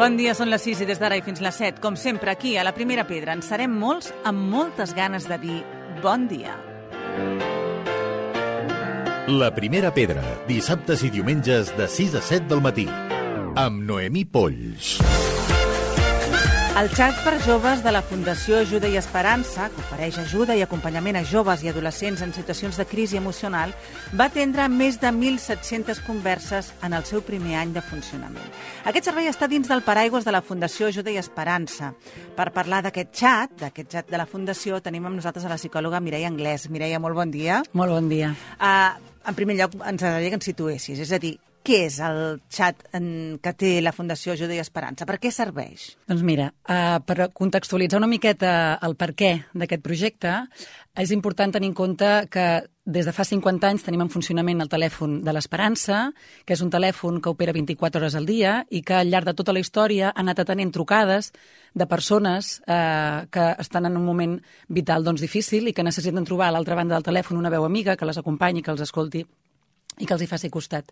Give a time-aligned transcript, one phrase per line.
[0.00, 1.76] Bon dia, són les 6 i des d'ara i fins les 7.
[1.84, 5.58] Com sempre, aquí, a la Primera Pedra, en serem molts amb moltes ganes de dir
[6.00, 6.56] bon dia.
[9.28, 12.88] La Primera Pedra, dissabtes i diumenges de 6 a 7 del matí.
[13.60, 14.96] Amb Noemí Polls.
[16.78, 21.18] El xat per joves de la Fundació Ajuda i Esperança, que ofereix ajuda i acompanyament
[21.18, 23.74] a joves i adolescents en situacions de crisi emocional,
[24.14, 28.46] va atendre més de 1.700 converses en el seu primer any de funcionament.
[28.86, 31.90] Aquest servei està dins del paraigües de la Fundació Ajuda i Esperança.
[32.38, 36.00] Per parlar d'aquest xat, d'aquest xat de la Fundació, tenim amb nosaltres a la psicòloga
[36.00, 36.70] Mireia Anglès.
[36.70, 37.64] Mireia, molt bon dia.
[37.74, 38.32] Molt bon dia.
[38.56, 38.94] Uh,
[39.26, 41.34] en primer lloc, ens agradaria que ens situessis, és a dir,
[41.66, 45.06] què és el xat en, que té la Fundació Ajuda i Esperança?
[45.08, 45.90] Per què serveix?
[46.08, 48.52] Doncs mira, uh, per contextualitzar una miqueta
[48.86, 50.34] el per què d'aquest projecte,
[51.00, 52.46] és important tenir en compte que
[52.90, 56.00] des de fa 50 anys tenim en funcionament el telèfon de l'Esperança,
[56.44, 59.36] que és un telèfon que opera 24 hores al dia i que al llarg de
[59.38, 61.30] tota la història ha anat atenent trucades
[61.74, 66.48] de persones eh, que estan en un moment vital doncs, difícil i que necessiten trobar
[66.48, 69.22] a l'altra banda del telèfon una veu amiga que les acompanyi, que els escolti
[70.00, 70.90] i que els hi faci costat.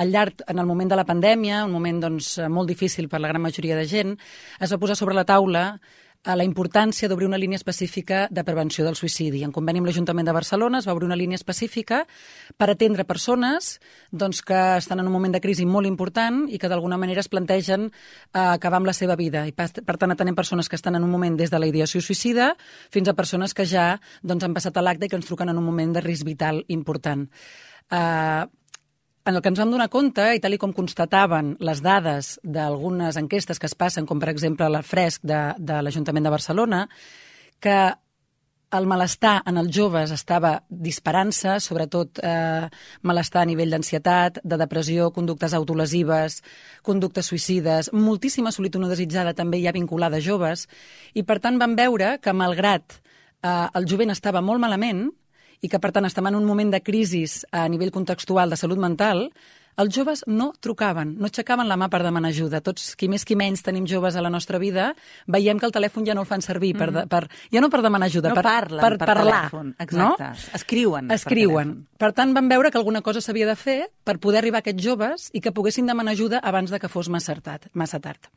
[0.00, 3.28] Al llarg, en el moment de la pandèmia, un moment doncs, molt difícil per la
[3.28, 4.14] gran majoria de gent,
[4.58, 5.64] es va posar sobre la taula
[6.24, 9.40] a la importància d'obrir una línia específica de prevenció del suïcidi.
[9.44, 12.02] En conveni amb l'Ajuntament de Barcelona es va obrir una línia específica
[12.56, 13.78] per atendre persones
[14.12, 17.28] doncs, que estan en un moment de crisi molt important i que d'alguna manera es
[17.32, 19.46] plantegen eh, acabar amb la seva vida.
[19.48, 22.54] I per, tant atenem persones que estan en un moment des de la ideació suïcida
[22.92, 25.60] fins a persones que ja doncs, han passat a l'acte i que ens truquen en
[25.60, 27.28] un moment de risc vital important.
[27.90, 28.44] Uh,
[29.24, 33.60] en el que ens vam donar compte, i tal com constataven les dades d'algunes enquestes
[33.60, 36.86] que es passen, com per exemple la fresc de, de l'Ajuntament de Barcelona,
[37.60, 37.76] que
[38.70, 42.68] el malestar en els joves estava disparant-se, sobretot eh,
[43.02, 46.40] malestar a nivell d'ansietat, de depressió, conductes autolesives,
[46.86, 50.68] conductes suïcides, moltíssima solitud no desitjada també hi ha vinculada a joves,
[51.14, 53.00] i per tant vam veure que malgrat
[53.42, 55.08] eh, el jovent estava molt malament,
[55.60, 58.80] i que, per tant, estem en un moment de crisi a nivell contextual de salut
[58.80, 59.28] mental,
[59.80, 62.60] els joves no trucaven, no aixecaven la mà per demanar ajuda.
[62.64, 64.90] Tots, qui més qui menys tenim joves a la nostra vida,
[65.30, 67.22] veiem que el telèfon ja no el fan servir, per, de, per,
[67.52, 69.38] ja no per demanar ajuda, no per, parlen per, per parlar.
[69.46, 69.72] Telèfon.
[69.78, 70.28] Exacte.
[70.28, 70.58] No?
[70.58, 71.08] Escriuen.
[71.16, 71.72] Escriuen.
[71.94, 74.66] Per, per tant, vam veure que alguna cosa s'havia de fer per poder arribar a
[74.66, 77.70] aquests joves i que poguessin demanar ajuda abans de que fos massa tard.
[77.72, 78.28] Massa tard.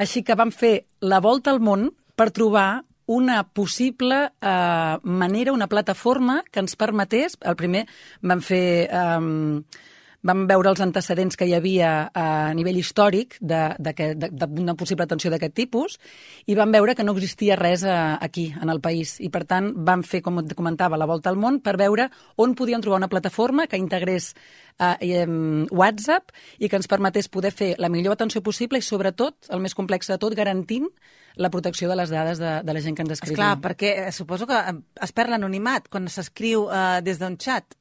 [0.00, 5.66] Així que vam fer la volta al món per trobar una possible eh, manera, una
[5.66, 7.38] plataforma que ens permetés...
[7.42, 7.86] El primer
[8.22, 8.66] vam fer...
[8.86, 9.88] Eh,
[10.22, 15.96] vam veure els antecedents que hi havia a nivell històric d'una possible atenció d'aquest tipus
[16.46, 19.16] i vam veure que no existia res a, eh, aquí, en el país.
[19.20, 22.54] I, per tant, vam fer, com et comentava, la volta al món per veure on
[22.54, 24.34] podíem trobar una plataforma que integrés
[24.80, 25.26] eh, eh,
[25.70, 29.76] WhatsApp i que ens permetés poder fer la millor atenció possible i, sobretot, el més
[29.76, 30.88] complex de tot, garantint
[31.36, 33.36] la protecció de les dades de, de la gent que ens escriu.
[33.36, 34.58] Esclar, perquè suposo que
[35.04, 37.76] es perd l'anonimat quan s'escriu eh, des d'un xat.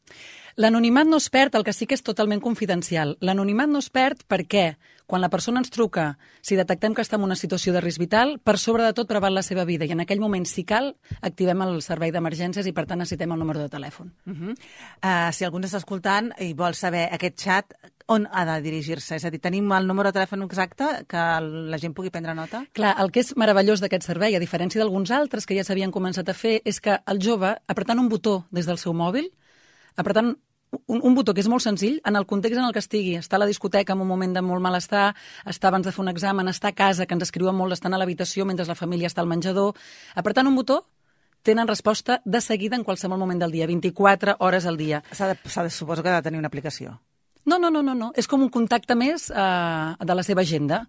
[0.60, 3.16] L'anonimat no es perd, el que sí que és totalment confidencial.
[3.24, 4.74] L'anonimat no es perd perquè
[5.10, 8.38] quan la persona ens truca, si detectem que està en una situació de risc vital,
[8.46, 10.94] per sobre de tot preval la seva vida i en aquell moment, si cal,
[11.26, 14.14] activem el servei d'emergències i per tant necessitem el número de telèfon.
[14.30, 14.54] Uh -huh.
[14.54, 17.74] uh, si algú està escoltant i vol saber aquest xat,
[18.06, 19.16] on ha de dirigir-se?
[19.16, 22.66] És a dir, tenim el número de telèfon exacte que la gent pugui prendre nota?
[22.74, 26.30] Clar, el que és meravellós d'aquest servei, a diferència d'alguns altres que ja s'havien començat
[26.30, 29.30] a fer, és que el jove, apretant un botó des del seu mòbil,
[29.96, 30.38] apretant
[30.72, 33.16] un, un botó que és molt senzill, en el context en el que estigui.
[33.20, 35.10] Està a la discoteca en un moment de molt malestar,
[35.50, 38.02] està abans de fer un examen, està a casa, que ens escriuen molt, estan a
[38.02, 39.78] l'habitació mentre la família està al menjador.
[40.20, 40.84] Apretant un botó,
[41.44, 45.04] tenen resposta de seguida en qualsevol moment del dia, 24 hores al dia.
[45.12, 47.00] S'ha de, de, suposo que ha de tenir una aplicació.
[47.46, 48.12] No, no, no, no, no.
[48.16, 50.84] és com un contacte més eh, de la seva agenda.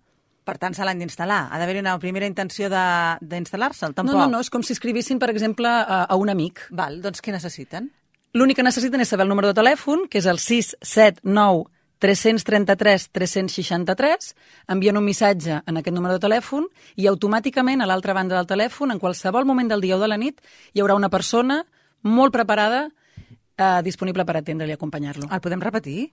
[0.44, 1.44] Per tant, se l'han d'instal·lar.
[1.52, 4.16] Ha d'haver-hi una primera intenció d'instal·lar-se'l, tampoc?
[4.16, 6.64] No, no, no, és com si escrivissin, per exemple, a, a un amic.
[6.74, 7.91] Val, doncs què necessiten?
[8.30, 11.66] L'únic que necessiten és saber el número de telèfon, que és el 679
[12.00, 14.28] 333 363,
[14.72, 18.94] envien un missatge en aquest número de telèfon i automàticament a l'altra banda del telèfon,
[18.94, 20.38] en qualsevol moment del dia o de la nit,
[20.72, 21.65] hi haurà una persona
[22.06, 25.26] molt preparada eh, disponible per atendre'l i acompanyar-lo.
[25.26, 26.12] El podem repetir?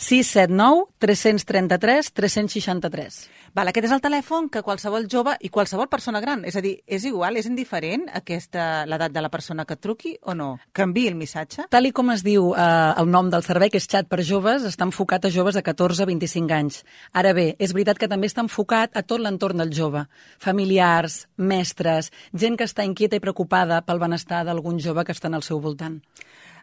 [0.00, 3.28] 679 333 363.
[3.52, 6.78] Val, aquest és el telèfon que qualsevol jove i qualsevol persona gran, és a dir,
[6.86, 10.54] és igual, és indiferent aquesta l'edat de la persona que truqui o no?
[10.72, 11.66] Enviï el missatge?
[11.68, 12.64] Tal i com es diu eh,
[12.96, 16.06] el nom del servei, que és xat per joves, està enfocat a joves de 14
[16.06, 16.80] a 25 anys.
[17.12, 20.06] Ara bé, és veritat que també està enfocat a tot l'entorn del jove.
[20.40, 25.44] Familiars, mestres, gent que està inquieta i preocupada pel benestar d'algun jove que està al
[25.44, 26.00] seu voltant.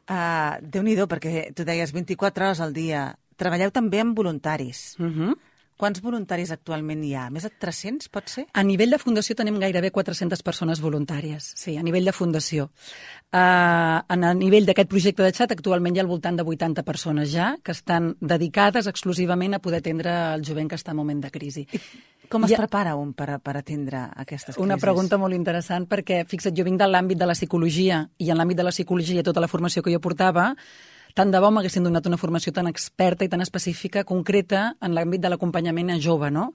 [0.07, 3.11] Uh, Déu-n'hi-do, perquè tu deies 24 hores al dia.
[3.37, 4.95] Treballeu també amb voluntaris.
[4.99, 5.37] Uh -huh.
[5.77, 7.27] Quants voluntaris actualment hi ha?
[7.29, 8.47] Més de 300, pot ser?
[8.57, 12.71] A nivell de fundació tenim gairebé 400 persones voluntàries, sí, a nivell de fundació.
[13.29, 16.81] Uh, en a nivell d'aquest projecte de xat, actualment hi ha al voltant de 80
[16.87, 21.21] persones ja que estan dedicades exclusivament a poder atendre el jovent que està en moment
[21.21, 21.67] de crisi.
[22.27, 22.57] Com es ha...
[22.65, 24.65] prepara un per, per atendre aquestes crisis?
[24.65, 28.41] Una pregunta molt interessant perquè, fixa't, jo vinc de l'àmbit de la psicologia i en
[28.41, 30.55] l'àmbit de la psicologia tota la formació que jo portava
[31.17, 35.23] tant de bo m'haguessin donat una formació tan experta i tan específica, concreta, en l'àmbit
[35.23, 36.51] de l'acompanyament a jove, no?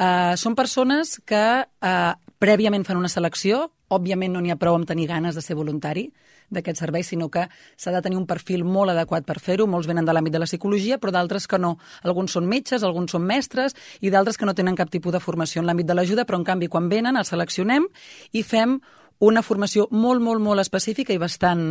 [0.00, 4.88] Uh, són persones que uh, prèviament fan una selecció, òbviament no n'hi ha prou amb
[4.88, 6.06] tenir ganes de ser voluntari
[6.52, 7.44] d'aquest servei, sinó que
[7.76, 9.68] s'ha de tenir un perfil molt adequat per fer-ho.
[9.68, 11.76] Molts venen de l'àmbit de la psicologia, però d'altres que no.
[12.02, 15.60] Alguns són metges, alguns són mestres i d'altres que no tenen cap tipus de formació
[15.60, 17.88] en l'àmbit de l'ajuda, però en canvi quan venen els seleccionem
[18.32, 18.80] i fem
[19.22, 21.62] una formació molt, molt, molt específica i bastant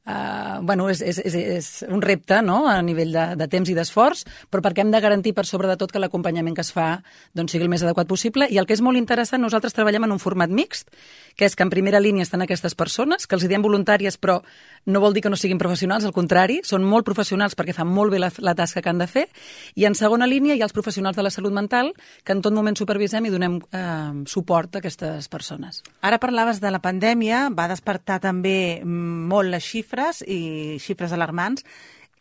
[0.00, 2.62] Uh, bueno, és, és, és, és un repte no?
[2.66, 5.76] a nivell de, de temps i d'esforç, però perquè hem de garantir per sobre de
[5.76, 7.02] tot que l'acompanyament que es fa
[7.36, 8.48] doncs, sigui el més adequat possible.
[8.48, 10.88] I el que és molt interessant, nosaltres treballem en un format mixt,
[11.36, 14.38] que és que en primera línia estan aquestes persones, que els diem voluntàries, però
[14.88, 18.16] no vol dir que no siguin professionals, al contrari, són molt professionals perquè fan molt
[18.16, 19.26] bé la, la tasca que han de fer.
[19.76, 21.92] I en segona línia hi ha els professionals de la salut mental,
[22.24, 25.84] que en tot moment supervisem i donem eh, suport a aquestes persones.
[26.00, 31.64] Ara parlaves de la pandèmia, va despertar també molt les xifres xifres i xifres alarmants.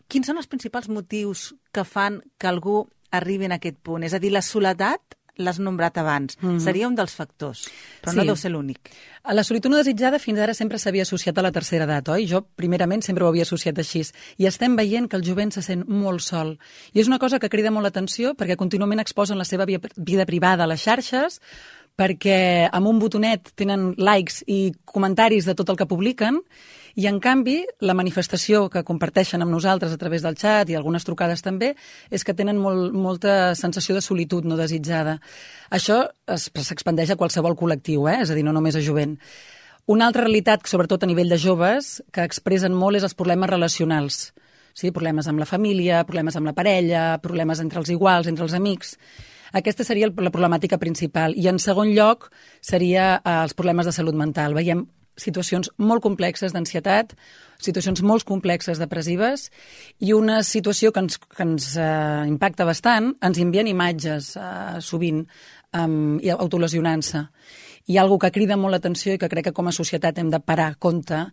[0.10, 4.04] Quins són els principals motius que fan que algú arribi en aquest punt?
[4.04, 6.36] És a dir, la soledat l'has nombrat abans.
[6.42, 6.60] Mm -hmm.
[6.60, 7.70] Seria un dels factors,
[8.02, 8.18] però sí.
[8.18, 8.80] no deu ser l'únic.
[9.24, 12.28] La solitud no desitjada fins ara sempre s'havia associat a la tercera edat, oi?
[12.28, 14.02] Jo, primerament, sempre ho havia associat així.
[14.38, 16.60] I estem veient que el jovent se sent molt sol.
[16.94, 20.64] I és una cosa que crida molt l'atenció perquè contínuament exposen la seva vida privada
[20.64, 21.40] a les xarxes,
[22.00, 26.40] perquè amb un botonet tenen likes i comentaris de tot el que publiquen
[26.96, 31.06] i, en canvi, la manifestació que comparteixen amb nosaltres a través del xat i algunes
[31.08, 31.74] trucades també
[32.10, 35.20] és que tenen molt, molta sensació de solitud no desitjada.
[35.72, 38.20] Això s'expandeix a qualsevol col·lectiu, eh?
[38.24, 39.18] és a dir, no només a jovent.
[39.90, 44.20] Una altra realitat, sobretot a nivell de joves, que expressen molt és els problemes relacionals.
[44.78, 48.54] Sí, problemes amb la família, problemes amb la parella, problemes entre els iguals, entre els
[48.54, 48.94] amics.
[49.54, 51.36] Aquesta seria la problemàtica principal.
[51.36, 52.30] I en segon lloc
[52.62, 54.56] seria eh, els problemes de salut mental.
[54.58, 54.86] Veiem
[55.20, 57.14] situacions molt complexes d'ansietat,
[57.60, 59.50] situacions molt complexes depressives
[60.00, 65.26] i una situació que ens, que ens eh, impacta bastant, ens envien imatges eh, sovint
[65.76, 67.26] um, autolesionant-se.
[67.90, 70.40] I algo que crida molt l'atenció i que crec que com a societat hem de
[70.40, 71.26] parar compte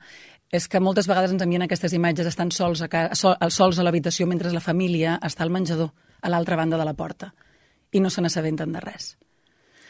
[0.54, 3.86] és que moltes vegades ens envien aquestes imatges estan sols a, ca, sol, sols a
[3.86, 5.90] l'habitació mentre la família està al menjador,
[6.22, 7.32] a l'altra banda de la porta,
[7.92, 9.14] i no se n'assabenten de res.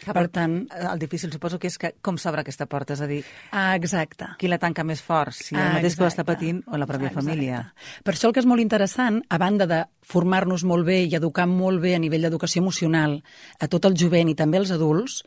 [0.07, 3.09] Ah, per tant, el difícil suposo que és que com s'obre aquesta porta, és a
[3.11, 3.23] dir...
[3.51, 4.29] Ah, exacte.
[4.39, 7.11] Qui la tanca més fort, si el mateix que ho està patint o la pròpia
[7.11, 7.25] exacte.
[7.25, 7.63] família.
[8.07, 11.49] Per això el que és molt interessant, a banda de formar-nos molt bé i educar
[11.51, 13.19] molt bé a nivell d'educació emocional
[13.59, 15.23] a tot el jovent i també als adults,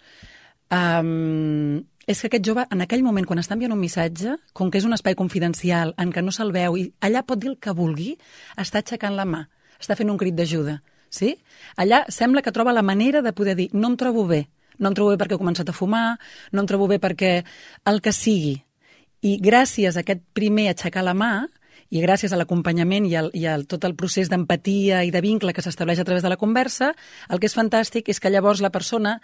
[0.72, 4.80] um, és que aquest jove, en aquell moment, quan està enviant un missatge, com que
[4.80, 7.76] és un espai confidencial en què no se'l veu i allà pot dir el que
[7.76, 8.16] vulgui,
[8.58, 9.44] està aixecant la mà,
[9.78, 10.80] està fent un crit d'ajuda.
[11.10, 11.36] Sí?
[11.76, 14.48] Allà sembla que troba la manera de poder dir no em trobo bé,
[14.78, 16.18] no em trobo bé perquè he començat a fumar,
[16.52, 17.44] no em trobo bé perquè
[17.90, 18.60] el que sigui.
[19.22, 21.34] I gràcies a aquest primer aixecar la mà,
[21.90, 25.54] i gràcies a l'acompanyament i, al, i a tot el procés d'empatia i de vincle
[25.58, 26.94] que s'estableix a través de la conversa,
[27.30, 29.18] el que és fantàstic és que llavors la persona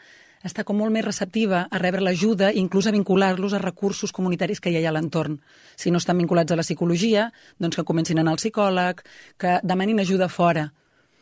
[0.46, 4.70] està com molt més receptiva a rebre l'ajuda, inclús a vincular-los a recursos comunitaris que
[4.70, 5.40] hi ha a l'entorn.
[5.78, 9.02] Si no estan vinculats a la psicologia, doncs que comencin a anar al psicòleg,
[9.42, 10.68] que demanin ajuda fora,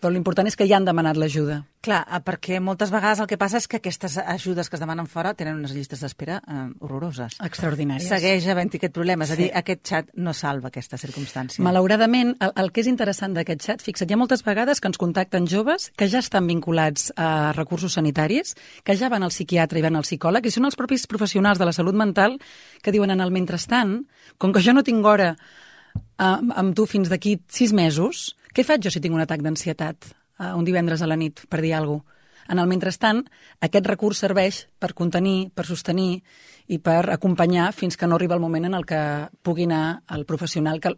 [0.03, 1.61] però l'important és que ja han demanat l'ajuda.
[1.83, 5.07] Clar, eh, perquè moltes vegades el que passa és que aquestes ajudes que es demanen
[5.07, 7.37] fora tenen unes llistes d'espera eh, horroroses.
[7.43, 8.09] Extraordinàries.
[8.11, 9.35] Segueix havent-hi aquest problema, és sí.
[9.35, 11.63] a dir, aquest xat no salva aquesta circumstància.
[11.63, 14.99] Malauradament, el, el que és interessant d'aquest xat, fixa't, hi ha moltes vegades que ens
[14.99, 19.87] contacten joves que ja estan vinculats a recursos sanitaris, que ja van al psiquiatre i
[19.87, 22.39] van al psicòleg, i són els propis professionals de la salut mental
[22.83, 24.01] que diuen en el mentrestant,
[24.37, 28.85] com que jo no tinc hora eh, amb tu fins d'aquí sis mesos, què faig
[28.85, 32.03] jo si tinc un atac d'ansietat uh, un divendres a la nit, per dir alguna
[32.03, 32.19] cosa?
[32.51, 33.21] En el mentrestant,
[33.63, 36.17] aquest recurs serveix per contenir, per sostenir
[36.67, 38.99] i per acompanyar fins que no arriba el moment en el que
[39.47, 40.91] pugui anar el professional que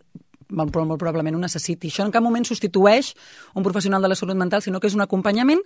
[0.50, 1.90] molt, molt probablement ho necessiti.
[1.90, 3.14] Això en cap moment substitueix
[3.56, 5.62] un professional de la salut mental, sinó que és un acompanyament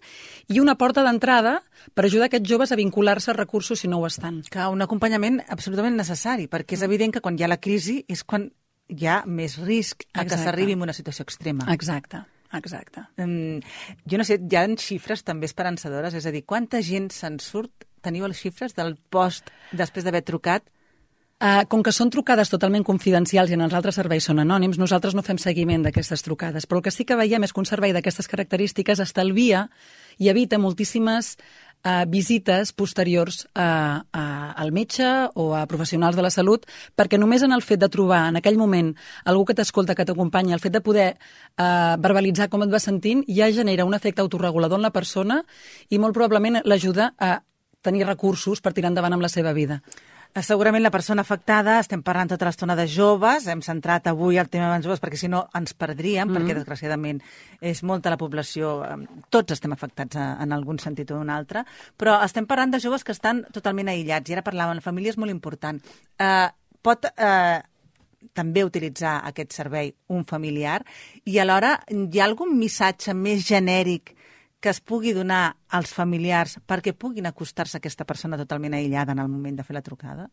[0.47, 1.59] i una porta d'entrada
[1.93, 4.41] per ajudar aquests joves a vincular-se a recursos si no ho estan.
[4.49, 8.23] Que un acompanyament absolutament necessari, perquè és evident que quan hi ha la crisi és
[8.23, 8.49] quan
[8.89, 10.29] hi ha més risc a Exacte.
[10.29, 11.69] que s'arribi a una situació extrema.
[11.73, 12.23] Exacte.
[12.57, 13.03] Exacte.
[13.21, 13.59] Um,
[14.09, 17.85] jo no sé, hi ha xifres també esperançadores, és a dir, quanta gent se'n surt,
[18.01, 20.65] teniu les xifres del post després d'haver trucat
[21.39, 25.13] Uh, com que són trucades totalment confidencials i en els altres serveis són anònims, nosaltres
[25.15, 26.65] no fem seguiment d'aquestes trucades.
[26.67, 29.69] Però el que sí que veiem és que un servei d'aquestes característiques estalvia
[30.19, 31.37] i evita moltíssimes
[31.85, 37.43] uh, visites posteriors a, a, al metge o a professionals de la salut, perquè només
[37.45, 38.93] en el fet de trobar en aquell moment
[39.25, 43.23] algú que t'escolta, que t'acompanya, el fet de poder uh, verbalitzar com et vas sentint,
[43.27, 45.43] ja genera un efecte autorregulador en la persona
[45.89, 47.39] i molt probablement l'ajuda a
[47.81, 49.79] tenir recursos per tirar endavant amb la seva vida.
[50.29, 54.49] Eh, segurament la persona afectada, estem parlant tota l'estona de joves, hem centrat avui el
[54.53, 56.37] tema de joves perquè si no ens perdríem, mm -hmm.
[56.37, 57.21] perquè desgraciadament
[57.61, 58.85] és molta la població,
[59.29, 61.65] tots estem afectats en algun sentit o un altre,
[61.97, 65.17] però estem parlant de joves que estan totalment aïllats, i ara parlàvem, la família és
[65.17, 65.81] molt important.
[66.19, 66.49] Eh,
[66.81, 67.61] pot eh,
[68.33, 70.83] també utilitzar aquest servei un familiar
[71.25, 74.15] i alhora hi ha algun missatge més genèric
[74.59, 79.23] que es pugui donar als familiars perquè puguin acostar-se a aquesta persona totalment aïllada en
[79.23, 80.29] el moment de fer la trucada?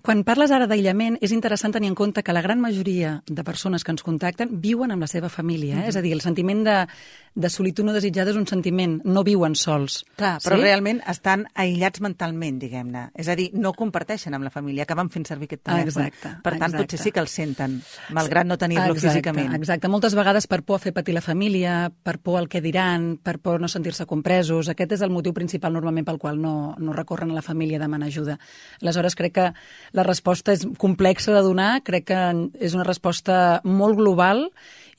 [0.00, 3.84] Quan parles ara d'aïllament, és interessant tenir en compte que la gran majoria de persones
[3.84, 5.74] que ens contacten viuen amb la seva família.
[5.74, 5.76] Eh?
[5.76, 5.88] Mm -hmm.
[5.88, 6.86] És a dir, el sentiment de,
[7.34, 10.02] de solitud no desitjada és un sentiment, no viuen sols.
[10.18, 10.64] Clar, però sí?
[10.66, 13.06] realment estan aïllats mentalment, diguem-ne.
[13.16, 16.08] És a dir, no comparteixen amb la família, acaben fent servir aquest telèfon.
[16.10, 16.34] Exacte.
[16.44, 16.82] Per tant, exacte.
[16.82, 17.78] potser sí que el senten,
[18.12, 19.54] malgrat no tenir-lo físicament.
[19.56, 19.88] Exacte.
[19.88, 23.38] Moltes vegades per por a fer patir la família, per por al que diran, per
[23.40, 24.68] por no sentir-se compresos.
[24.68, 27.86] Aquest és el motiu principal normalment pel qual no, no recorren a la família a
[27.86, 28.38] demanar ajuda.
[28.82, 29.48] Aleshores, crec que
[29.96, 32.22] la resposta és complexa de donar, crec que
[32.60, 34.50] és una resposta molt global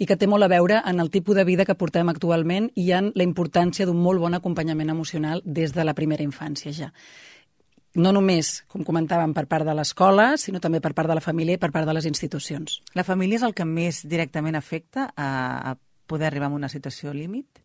[0.01, 2.22] i que té molt a veure en el tipus de vida que portem actualment
[2.79, 6.91] i en la importància d'un molt bon acompanyament emocional des de la primera infància ja.
[7.93, 11.59] No només, com comentàvem, per part de l'escola, sinó també per part de la família
[11.59, 12.79] i per part de les institucions.
[12.97, 15.27] La família és el que més directament afecta a,
[15.73, 15.75] a
[16.07, 17.61] poder arribar a una situació límit?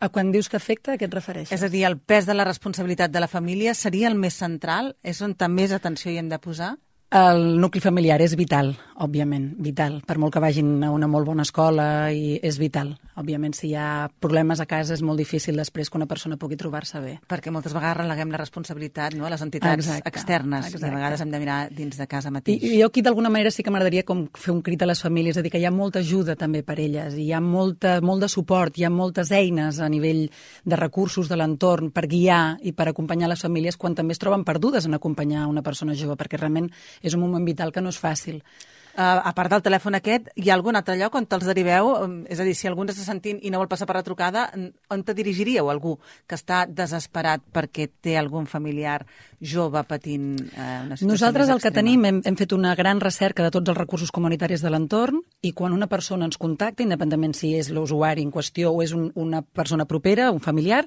[0.00, 1.52] A quan dius que afecta, a què et refereixes?
[1.56, 4.94] És a dir, el pes de la responsabilitat de la família seria el més central?
[5.02, 6.76] És on més atenció hi hem de posar?
[7.10, 8.68] El nucli familiar és vital,
[9.02, 9.96] òbviament, vital.
[10.06, 12.92] Per molt que vagin a una molt bona escola, i és vital.
[13.18, 16.54] Òbviament, si hi ha problemes a casa és molt difícil després que una persona pugui
[16.60, 17.16] trobar-se bé.
[17.26, 20.86] Perquè moltes vegades releguem la responsabilitat no, a les entitats exacte, externes exacte.
[20.86, 22.62] i a vegades hem de mirar dins de casa mateix.
[22.62, 25.02] I, i jo aquí d'alguna manera sí que m'agradaria com fer un crit a les
[25.02, 27.42] famílies, és a dir, que hi ha molta ajuda també per elles, i hi ha
[27.42, 30.28] molta, molt de suport, hi ha moltes eines a nivell
[30.62, 34.46] de recursos de l'entorn per guiar i per acompanyar les famílies quan també es troben
[34.46, 36.70] perdudes en acompanyar una persona jove, perquè realment
[37.02, 38.42] és un moment vital que no és fàcil.
[38.90, 41.92] Uh, a part del telèfon aquest, hi ha algun altre lloc on te'ls deriveu?
[42.02, 44.48] Um, és a dir, si algú està sentint i no vol passar per la trucada,
[44.90, 45.94] on te dirigiríeu algú
[46.26, 49.04] que està desesperat perquè té algun familiar
[49.40, 53.46] jove patint uh, una situació Nosaltres el que tenim, hem, hem fet una gran recerca
[53.46, 57.54] de tots els recursos comunitaris de l'entorn i quan una persona ens contacta, independentment si
[57.56, 60.84] és l'usuari en qüestió o és un, una persona propera, un familiar,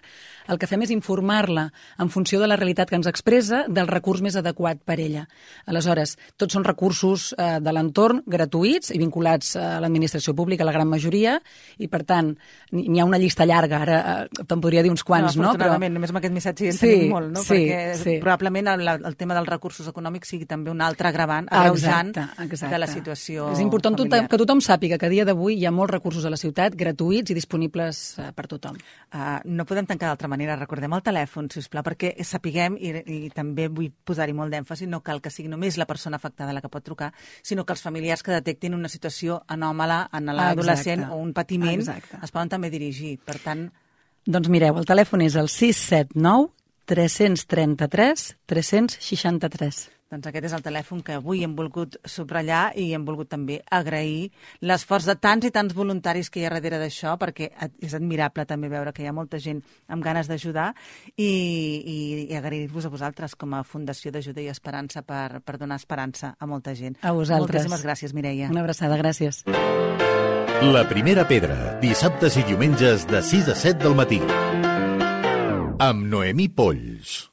[0.48, 4.22] el que fem és informar-la en funció de la realitat que ens expressa del recurs
[4.22, 5.25] més adequat per ella.
[5.65, 10.74] Aleshores, tots són recursos eh, de l'entorn entorn gratuïts i vinculats a l'administració pública, la
[10.74, 11.39] gran majoria,
[11.77, 12.33] i per tant
[12.72, 15.51] n'hi ha una llista llarga, ara eh, te'n podria dir uns quants, no?
[15.53, 16.00] Afortunadament, no?
[16.00, 16.00] Però...
[16.00, 17.43] només amb aquest missatge en sí, tenim molt, no?
[17.43, 18.15] Sí, Perquè sí.
[18.19, 22.74] probablement el, el tema dels recursos econòmics sigui també un altre agravant, agreujant exacte, exacte.
[22.74, 24.28] de la situació És important familiar.
[24.30, 27.32] que tothom sàpiga que a dia d'avui hi ha molts recursos a la ciutat gratuïts
[27.32, 28.78] i disponibles uh, per tothom.
[29.14, 30.58] Uh, no podem tancar d'altra manera.
[30.60, 34.88] Recordem el telèfon, si us plau, perquè sapiguem, i, i també vull posar-hi molt d'èmfasi,
[34.88, 37.84] no cal que sigui només la persona afectada la que pot trucar, sinó que els
[37.84, 42.20] familiars que detectin una situació anòmala en l'adolescent o un patiment, Exacte.
[42.24, 43.18] es poden també dirigir.
[43.24, 43.70] Per tant...
[44.24, 46.52] Doncs mireu, el telèfon és el 679
[46.86, 49.84] 333 363.
[50.13, 54.28] Doncs aquest és el telèfon que avui hem volgut subratllar i hem volgut també agrair
[54.62, 57.50] l'esforç de tants i tants voluntaris que hi ha darrere d'això, perquè
[57.82, 60.70] és admirable també veure que hi ha molta gent amb ganes d'ajudar
[61.16, 61.98] i, i,
[62.30, 66.50] i agrair-vos a vosaltres com a Fundació d'Ajuda i Esperança per, per donar esperança a
[66.50, 67.00] molta gent.
[67.02, 67.63] A vosaltres.
[67.63, 68.52] Moltíssimes gràcies, Mireia.
[68.54, 69.42] Una abraçada, gràcies.
[70.63, 74.22] La primera pedra, dissabtes i diumenges de 6 a 7 del matí.
[75.84, 77.28] Amb Noemí Polls.